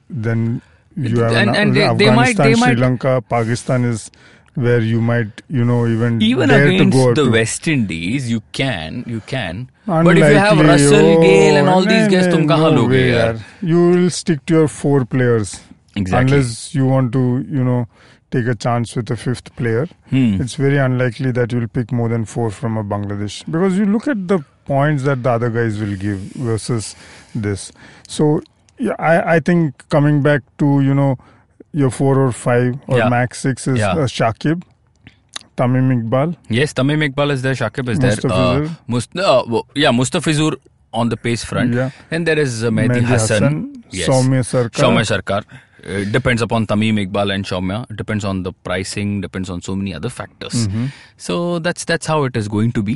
then 0.09 0.61
you 0.95 1.19
have 1.19 1.33
and, 1.33 1.49
an, 1.49 1.55
and 1.55 1.75
they, 1.75 1.83
Afghanistan, 1.83 2.51
they 2.51 2.55
might, 2.59 2.73
Sri 2.73 2.75
Lanka, 2.75 3.21
Pakistan 3.29 3.83
is 3.85 4.09
where 4.55 4.79
you 4.79 5.01
might 5.01 5.41
you 5.49 5.63
know 5.65 5.85
even 5.85 6.21
even 6.21 6.49
against 6.49 6.97
the 7.15 7.25
to. 7.25 7.31
West 7.31 7.67
Indies 7.67 8.29
you 8.29 8.41
can 8.53 9.03
you 9.05 9.19
can. 9.21 9.69
Unlikely, 9.85 10.03
but 10.05 10.17
if 10.17 10.31
you 10.31 10.39
have 10.39 10.59
Russell 10.59 11.17
oh, 11.17 11.21
Gayle 11.21 11.57
and 11.57 11.69
all 11.69 11.81
these 11.81 12.07
guys 12.07 12.27
no, 12.27 12.87
yaar. 12.87 13.41
you 13.61 13.89
will 13.89 14.09
stick 14.09 14.45
to 14.47 14.53
your 14.53 14.67
four 14.67 15.05
players. 15.05 15.59
Exactly. 15.95 16.33
Unless 16.37 16.73
you 16.73 16.85
want 16.85 17.11
to 17.13 17.45
you 17.49 17.63
know 17.63 17.87
take 18.31 18.47
a 18.47 18.55
chance 18.55 18.95
with 18.95 19.11
a 19.11 19.17
fifth 19.17 19.55
player. 19.55 19.87
Hmm. 20.09 20.41
it's 20.41 20.55
very 20.55 20.77
unlikely 20.77 21.31
that 21.31 21.51
you'll 21.51 21.67
pick 21.67 21.91
more 21.91 22.09
than 22.09 22.25
four 22.25 22.49
from 22.49 22.77
a 22.77 22.83
Bangladesh. 22.83 23.45
Because 23.51 23.77
you 23.77 23.85
look 23.85 24.07
at 24.07 24.27
the 24.27 24.39
points 24.65 25.03
that 25.03 25.21
the 25.23 25.29
other 25.29 25.49
guys 25.49 25.79
will 25.79 25.95
give 25.95 26.19
versus 26.49 26.95
this. 27.33 27.71
So 28.07 28.41
yeah, 28.77 28.95
I, 28.99 29.35
I 29.35 29.39
think 29.39 29.87
coming 29.89 30.21
back 30.21 30.41
to 30.59 30.81
you 30.81 30.93
know 30.93 31.17
your 31.73 31.89
four 31.91 32.19
or 32.19 32.31
five 32.31 32.77
or 32.87 32.97
Yeah. 32.97 33.09
max 33.09 33.39
six 33.41 33.67
is 33.67 33.79
Yeah. 33.79 33.91
uh, 33.91 34.07
Shakib, 34.07 34.63
Tamim 35.57 35.89
Iqbal. 35.95 36.35
Yes, 36.49 36.73
Tamim 36.73 37.03
Iqbal 37.09 37.31
is 37.31 37.41
there, 37.41 37.53
Shakib 37.53 37.89
is 37.89 37.99
there. 37.99 38.11
Mustafizur. 38.11 38.65
Uh, 38.65 38.69
Must- 38.87 39.17
uh, 39.17 39.61
yeah, 39.75 39.91
Mustafizur 39.91 40.55
on 40.93 41.09
the 41.09 41.17
pace 41.17 41.43
front. 41.43 41.73
Yeah. 41.73 41.91
And 42.11 42.25
there 42.27 42.39
is 42.39 42.63
uh, 42.63 42.69
Mehdi, 42.69 42.87
Mehdi 42.89 43.03
Hassan. 43.03 43.43
Hassan, 43.43 43.83
Yes. 43.91 44.07
Soumya 44.09 44.43
Sarkar. 44.51 44.81
Soumya 44.83 45.05
Sarkar. 45.11 45.43
Uh, 45.87 45.99
It 46.03 46.11
depends 46.11 46.41
upon 46.41 46.65
Tamim 46.67 46.99
Iqbal 47.03 47.33
and 47.33 47.45
Soumya. 47.45 47.89
It 47.91 47.97
depends 47.97 48.25
on 48.25 48.43
the 48.43 48.51
pricing, 48.69 49.21
depends 49.21 49.49
on 49.49 49.61
so 49.61 49.75
many 49.75 49.93
other 49.93 50.09
factors. 50.09 50.67
Mm-hmm. 50.67 50.85
So 51.17 51.59
that's 51.59 51.85
that's 51.85 52.07
how 52.07 52.23
it 52.29 52.35
is 52.41 52.47
going 52.47 52.71
to 52.77 52.83
be. 52.89 52.95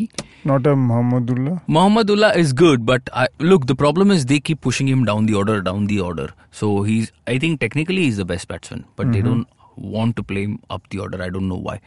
Not 0.51 0.65
a 0.65 0.75
Muhammadullah. 0.75 1.62
Mohammadullah 1.67 2.31
is 2.43 2.51
good, 2.63 2.86
but 2.86 3.10
I, 3.13 3.27
look, 3.51 3.67
the 3.67 3.75
problem 3.75 4.12
is 4.17 4.25
they 4.34 4.39
keep 4.39 4.62
pushing 4.62 4.88
him 4.88 5.05
down 5.05 5.25
the 5.27 5.36
order, 5.43 5.62
down 5.62 5.88
the 5.93 6.00
order. 6.10 6.27
So 6.51 6.84
he's, 6.84 7.12
I 7.27 7.38
think 7.38 7.60
technically 7.60 8.03
he's 8.03 8.17
the 8.17 8.25
best 8.25 8.48
batsman, 8.48 8.86
but 8.96 9.08
Mm-hmm. 9.08 9.12
they 9.13 9.22
don't 9.22 9.48
want 9.98 10.15
to 10.15 10.24
play 10.24 10.43
him 10.43 10.60
up 10.69 10.88
the 10.89 11.00
order. 11.00 11.22
I 11.22 11.29
don't 11.29 11.48
know 11.48 11.62
why. 11.69 11.79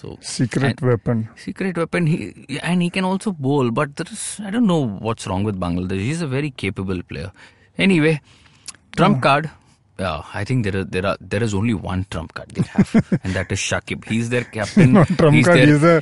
So 0.00 0.18
Secret 0.32 0.80
weapon. 0.88 1.28
secret 1.36 1.76
weapon, 1.76 2.06
he 2.06 2.58
and 2.62 2.80
he 2.82 2.90
can 2.98 3.04
also 3.04 3.32
bowl, 3.32 3.70
but 3.70 3.96
there 3.96 4.06
is, 4.10 4.22
I 4.42 4.50
don't 4.50 4.66
know 4.66 4.82
what's 5.08 5.26
wrong 5.26 5.42
with 5.48 5.58
Bangladesh. 5.64 5.98
He's 6.10 6.22
a 6.22 6.28
very 6.36 6.50
capable 6.50 7.02
player. 7.14 7.32
Anyway, 7.86 8.14
trump 8.96 9.20
card. 9.22 9.50
Yeah, 9.99 10.23
I 10.33 10.43
think 10.43 10.65
there 10.65 10.77
are, 10.81 10.83
there 10.83 11.05
are 11.05 11.17
there 11.21 11.41
is 11.43 11.53
only 11.53 11.73
one 11.73 12.05
trump 12.11 12.33
card 12.33 12.49
they 12.49 12.63
have, 12.71 13.19
and 13.23 13.33
that 13.33 13.51
is 13.57 13.59
Shakib. 13.59 14.03
He's 14.13 14.29
their 14.29 14.43
captain. 14.55 14.91
Not 14.93 15.07
Trump 15.19 15.35
he's 15.35 15.45
card. 15.45 15.59
their- 15.59 15.67
He's 15.67 15.83
a 15.83 16.01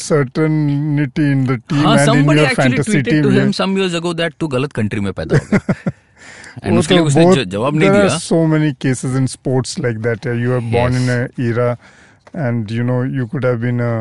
certainty 0.00 1.24
in 1.34 1.44
the 1.46 1.56
team 1.68 1.84
हाँ, 1.84 1.92
and 1.92 2.00
in 2.00 2.06
somebody 2.06 2.40
your 2.40 2.48
actually 2.48 2.76
fantasy 2.76 2.92
tweeted 2.92 3.10
team. 3.10 3.22
to 3.22 3.30
yeah. 3.36 3.42
him 3.44 3.52
some 3.52 3.76
years 3.76 3.94
ago 4.00 4.12
that 4.20 4.36
तू 4.40 4.48
गलत 4.56 4.72
country 4.80 5.00
में 5.06 5.12
पैदा 5.20 5.38
हो 5.38 5.46
गया 5.52 5.92
and 6.62 6.72
वो 6.72 6.78
उसके 6.78 6.94
लिए 6.94 7.02
तो 7.02 7.06
उसने 7.06 7.24
बहुत- 7.24 7.38
ज- 7.38 7.48
जवाब 7.54 7.74
नहीं 7.76 7.88
there 7.90 8.02
दिया 8.02 8.14
are 8.14 8.20
so 8.26 8.40
many 8.54 8.72
cases 8.86 9.16
in 9.22 9.26
sports 9.34 9.78
like 9.86 10.00
that. 10.06 10.26
uh, 10.26 10.36
You 10.42 10.52
were 10.54 10.60
born 10.76 10.92
Yes. 10.98 11.02
in 11.02 11.10
an 11.16 11.28
era, 11.48 11.68
and 12.46 12.70
you 12.78 12.86
know 12.90 13.00
you 13.18 13.26
could 13.34 13.44
have 13.50 13.60
been 13.66 13.80
a. 13.88 13.92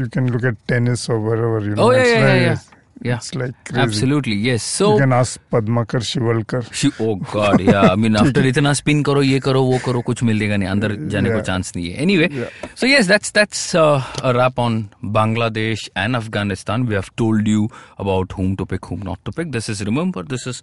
You 0.00 0.08
can 0.16 0.30
look 0.36 0.44
at 0.52 0.60
tennis 0.72 1.08
or 1.08 1.18
wherever 1.28 1.60
you 1.68 1.74
know. 1.76 1.88
oh 1.88 1.90
yeah 1.96 2.02
it's 2.02 2.12
yeah 2.12 2.26
yeah, 2.26 2.32
like, 2.32 2.42
yeah 2.42 2.58
yeah 3.06 3.16
It's 3.22 3.32
like 3.40 3.54
crazy. 3.68 3.80
absolutely 3.82 4.36
yes 4.44 4.62
so 4.76 4.86
You 4.92 5.00
can 5.00 5.12
ask 5.16 5.38
Padmakar 5.54 6.00
Shivalkar. 6.06 6.62
she, 6.78 6.88
oh 7.04 7.14
god 7.32 7.60
yeah 7.60 7.84
I 7.92 7.96
mean 8.04 8.16
after 8.22 8.42
इतना 8.50 8.72
spin 8.78 9.02
करो 9.08 9.22
ये 9.22 9.38
करो 9.44 9.62
वो 9.68 9.78
करो 9.84 10.00
कुछ 10.08 10.22
मिलेगा 10.30 10.56
नहीं 10.56 10.68
अंदर 10.68 10.94
जाने 11.14 11.30
को 11.30 11.36
Yeah. 11.36 11.46
चांस 11.46 11.72
नहीं 11.76 11.90
है 11.90 12.06
anyway 12.06 12.28
Yeah. 12.40 12.50
so 12.82 12.90
yes 12.92 13.06
that's 13.12 13.30
that's 13.38 13.62
uh, 13.82 14.02
a 14.30 14.32
wrap 14.38 14.58
on 14.66 14.80
Bangladesh 15.18 15.84
and 16.04 16.16
Afghanistan 16.22 16.86
we 16.90 16.98
have 17.00 17.10
told 17.22 17.46
you 17.54 17.68
about 18.06 18.34
whom 18.40 18.56
to 18.62 18.66
pick 18.74 18.90
whom 18.92 19.06
not 19.12 19.22
to 19.30 19.36
pick 19.38 19.52
this 19.58 19.68
is 19.76 19.84
remember 19.92 20.24
this 20.34 20.48
is 20.54 20.60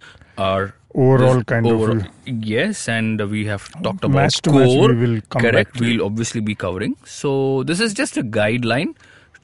our 0.50 0.74
Overall 1.06 1.40
this 1.40 1.48
kind 1.54 1.66
of 1.66 1.72
overall- 1.80 2.04
view. 2.04 2.38
yes 2.52 2.86
and 2.98 3.26
we 3.34 3.46
have 3.54 3.64
talked 3.88 4.04
about 4.10 4.20
Match 4.20 4.40
to 4.46 4.52
match 4.60 4.70
score 4.76 4.92
we 4.92 5.02
will 5.06 5.18
come 5.34 5.42
back 5.42 5.52
correct 5.52 5.76
to. 5.80 5.84
we'll 5.88 6.04
obviously 6.12 6.40
be 6.54 6.54
covering 6.68 6.94
so 7.18 7.34
this 7.72 7.80
is 7.88 7.94
just 8.04 8.16
a 8.24 8.26
guideline 8.40 8.94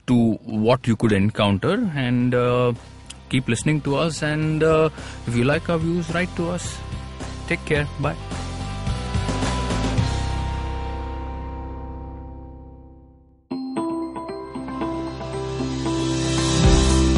to 0.08 0.34
what 0.66 0.88
you 0.88 0.96
could 0.96 1.12
encounter 1.12 1.92
and 1.96 2.34
uh, 2.34 2.74
keep 3.30 3.48
listening 3.48 3.82
to 3.82 3.96
us 3.96 4.24
and 4.24 4.64
uh, 4.64 4.90
if 5.28 5.36
you 5.36 5.44
like 5.44 5.70
our 5.70 5.78
views 5.78 6.10
write 6.14 6.34
to 6.36 6.50
us. 6.50 6.78
Take 7.48 7.64
care. 7.66 7.88
Bye 8.02 8.16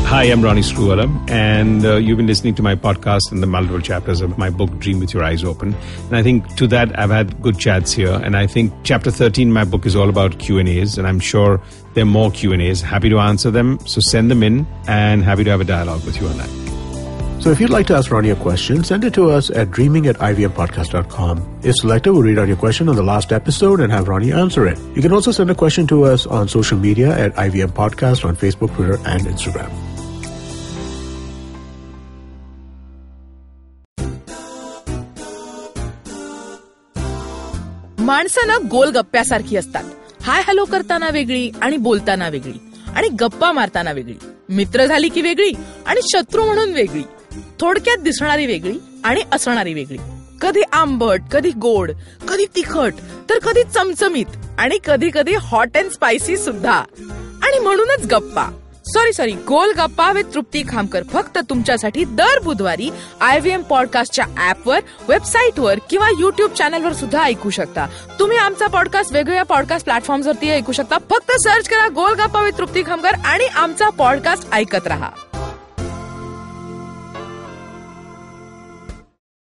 Hi, 0.10 0.24
I'm 0.24 0.42
Ronnie 0.42 0.62
Screwvala, 0.62 1.30
and 1.30 1.86
uh, 1.86 1.98
you've 1.98 2.18
been 2.18 2.26
listening 2.26 2.56
to 2.56 2.64
my 2.64 2.74
podcast 2.74 3.32
and 3.32 3.44
the 3.44 3.46
multiple 3.46 3.80
chapters 3.80 4.22
of 4.22 4.40
my 4.40 4.50
book, 4.50 4.76
Dream 4.80 5.00
with 5.00 5.14
Your 5.14 5.24
Eyes 5.24 5.44
Open. 5.44 5.76
And 6.08 6.16
I 6.16 6.24
think 6.24 6.56
to 6.56 6.66
that, 6.66 6.98
I've 6.98 7.12
had 7.12 7.40
good 7.44 7.60
chats 7.60 7.94
here. 7.94 8.14
And 8.14 8.36
I 8.36 8.48
think 8.48 8.74
chapter 8.84 9.12
13, 9.12 9.54
my 9.54 9.66
book 9.66 9.86
is 9.86 9.96
all 9.96 10.10
about 10.10 10.40
Q&As, 10.40 10.98
and 10.98 11.06
I'm 11.06 11.20
sure 11.20 11.62
there 11.94 12.02
are 12.02 12.08
more 12.08 12.32
Q&As. 12.32 12.82
Happy 12.82 13.10
to 13.10 13.20
answer 13.20 13.52
them, 13.52 13.78
so 13.86 14.02
send 14.02 14.32
them 14.32 14.42
in, 14.42 14.66
and 14.88 15.24
happy 15.24 15.44
to 15.44 15.52
have 15.52 15.62
a 15.62 15.64
dialogue 15.64 16.04
with 16.04 16.20
you 16.20 16.28
on 16.28 16.38
that. 16.40 17.44
So 17.44 17.52
if 17.52 17.60
you'd 17.60 17.70
like 17.70 17.86
to 17.86 17.96
ask 17.96 18.10
Ronnie 18.10 18.32
a 18.32 18.36
question, 18.36 18.84
send 18.84 19.04
it 19.04 19.14
to 19.14 19.30
us 19.30 19.52
at 19.52 19.70
dreaming 19.70 20.08
at 20.08 20.16
ivmpodcast.com. 20.16 21.60
If 21.62 21.76
selected, 21.76 22.14
we'll 22.14 22.24
read 22.24 22.40
out 22.40 22.48
your 22.48 22.58
question 22.58 22.90
on 22.90 22.96
the 22.96 23.04
last 23.04 23.32
episode 23.32 23.80
and 23.80 23.92
have 23.92 24.08
Ronnie 24.08 24.32
answer 24.32 24.66
it. 24.66 24.80
You 24.96 25.04
can 25.04 25.14
also 25.14 25.32
send 25.32 25.52
a 25.52 25.56
question 25.56 25.86
to 25.86 26.06
us 26.06 26.26
on 26.26 26.48
social 26.48 26.80
media 26.80 27.16
at 27.16 27.36
IVM 27.36 27.74
Podcast 27.74 28.26
on 28.26 28.36
Facebook, 28.36 28.74
Twitter, 28.74 28.98
and 29.06 29.22
Instagram. 29.28 29.89
माणसं 38.10 38.48
ना 38.48 38.58
गोलगप्प्यासारखी 38.72 39.56
असतात. 39.56 39.84
Hi 40.22 40.42
hello 40.48 40.66
करताना 40.66 41.10
वेगळी 41.10 41.52
आणि 41.62 41.78
बोलताना 41.78 42.30
वेगळी 42.30 42.54
आणि 42.96 43.08
गप्पा 43.08 43.52
मारताना 43.52 43.92
वेगळी. 43.92 44.14
मित्र 44.50 44.86
झाली 44.86 45.10
की 45.10 45.22
वेगळी 45.22 45.52
आणि 45.86 46.00
शत्रू 46.04 46.46
म्हणून 46.46 46.74
वेगळी. 46.74 47.04
थोडक्यात 47.60 47.98
दिसणारी 47.98 48.46
वेगळी 48.46 48.78
आणि 49.04 49.22
असणारी 49.32 49.74
वेगळी. 49.74 49.98
कधी 50.42 50.62
आंबट 50.74 51.22
कधी 51.32 51.52
गोड 51.52 51.92
कधी 52.30 52.46
तिखट 52.56 52.94
तर 53.30 53.40
कधी 53.40 53.64
चमचमीत 53.64 54.26
आणि 54.58 54.78
कधी 54.88 55.10
कधी 55.14 55.36
हॉट 55.42 55.78
अँड 55.78 55.92
स्पायसी 55.92 56.38
सुद्धा. 56.38 56.84
आणि 57.44 57.60
म्हणूनच 57.60 58.06
गप्पा. 58.06 58.69
सॉरी 58.94 59.14
सॉरी 59.14 59.32
गोल 59.32 59.72
गप्पा 59.78 60.12
विथ 60.12 60.24
तृप्ती 60.34 60.64
खामकर. 60.70 61.04
फक्त 61.04 61.38
तुमच्यासाठी 61.50 62.06
दर 62.06 62.40
बुधवारी 62.44 62.90
आय 63.22 63.40
व्ही 63.40 63.52
एम 63.52 63.62
पॉडकास्टच्या 63.62 64.26
ऍपवर 64.50 64.80
वेबसाईटवर 65.10 65.80
किंवा 65.90 66.08
युट्यूब 66.20 66.52
चॅनलवर 66.52 66.94
सुद्धा 66.94 67.24
ऐकू 67.24 67.50
शकता. 67.50 67.88
तुम्ही 68.20 68.38
आमचा 68.38 68.68
पॉडकास्ट 68.68 69.14
वेगवेगळ्या 69.14 69.44
पॉडकास्ट 69.44 69.86
प्लॅटफॉर्मवरती 69.86 70.50
ऐकू 70.50 70.72
शकता. 70.72 70.98
फक्त 70.98 71.32
सर्च 71.32 71.70
करा 71.70 71.88
गोल 71.88 72.14
गप्पा 72.14 72.42
विथ 72.42 72.52
तृप्ती 72.58 72.84
खामकर 72.84 73.14
आणि 73.26 73.46
आमचा 73.46 73.90
पॉडकास्ट 73.90 74.54
ऐकत 74.54 74.88
राहा. 74.88 75.10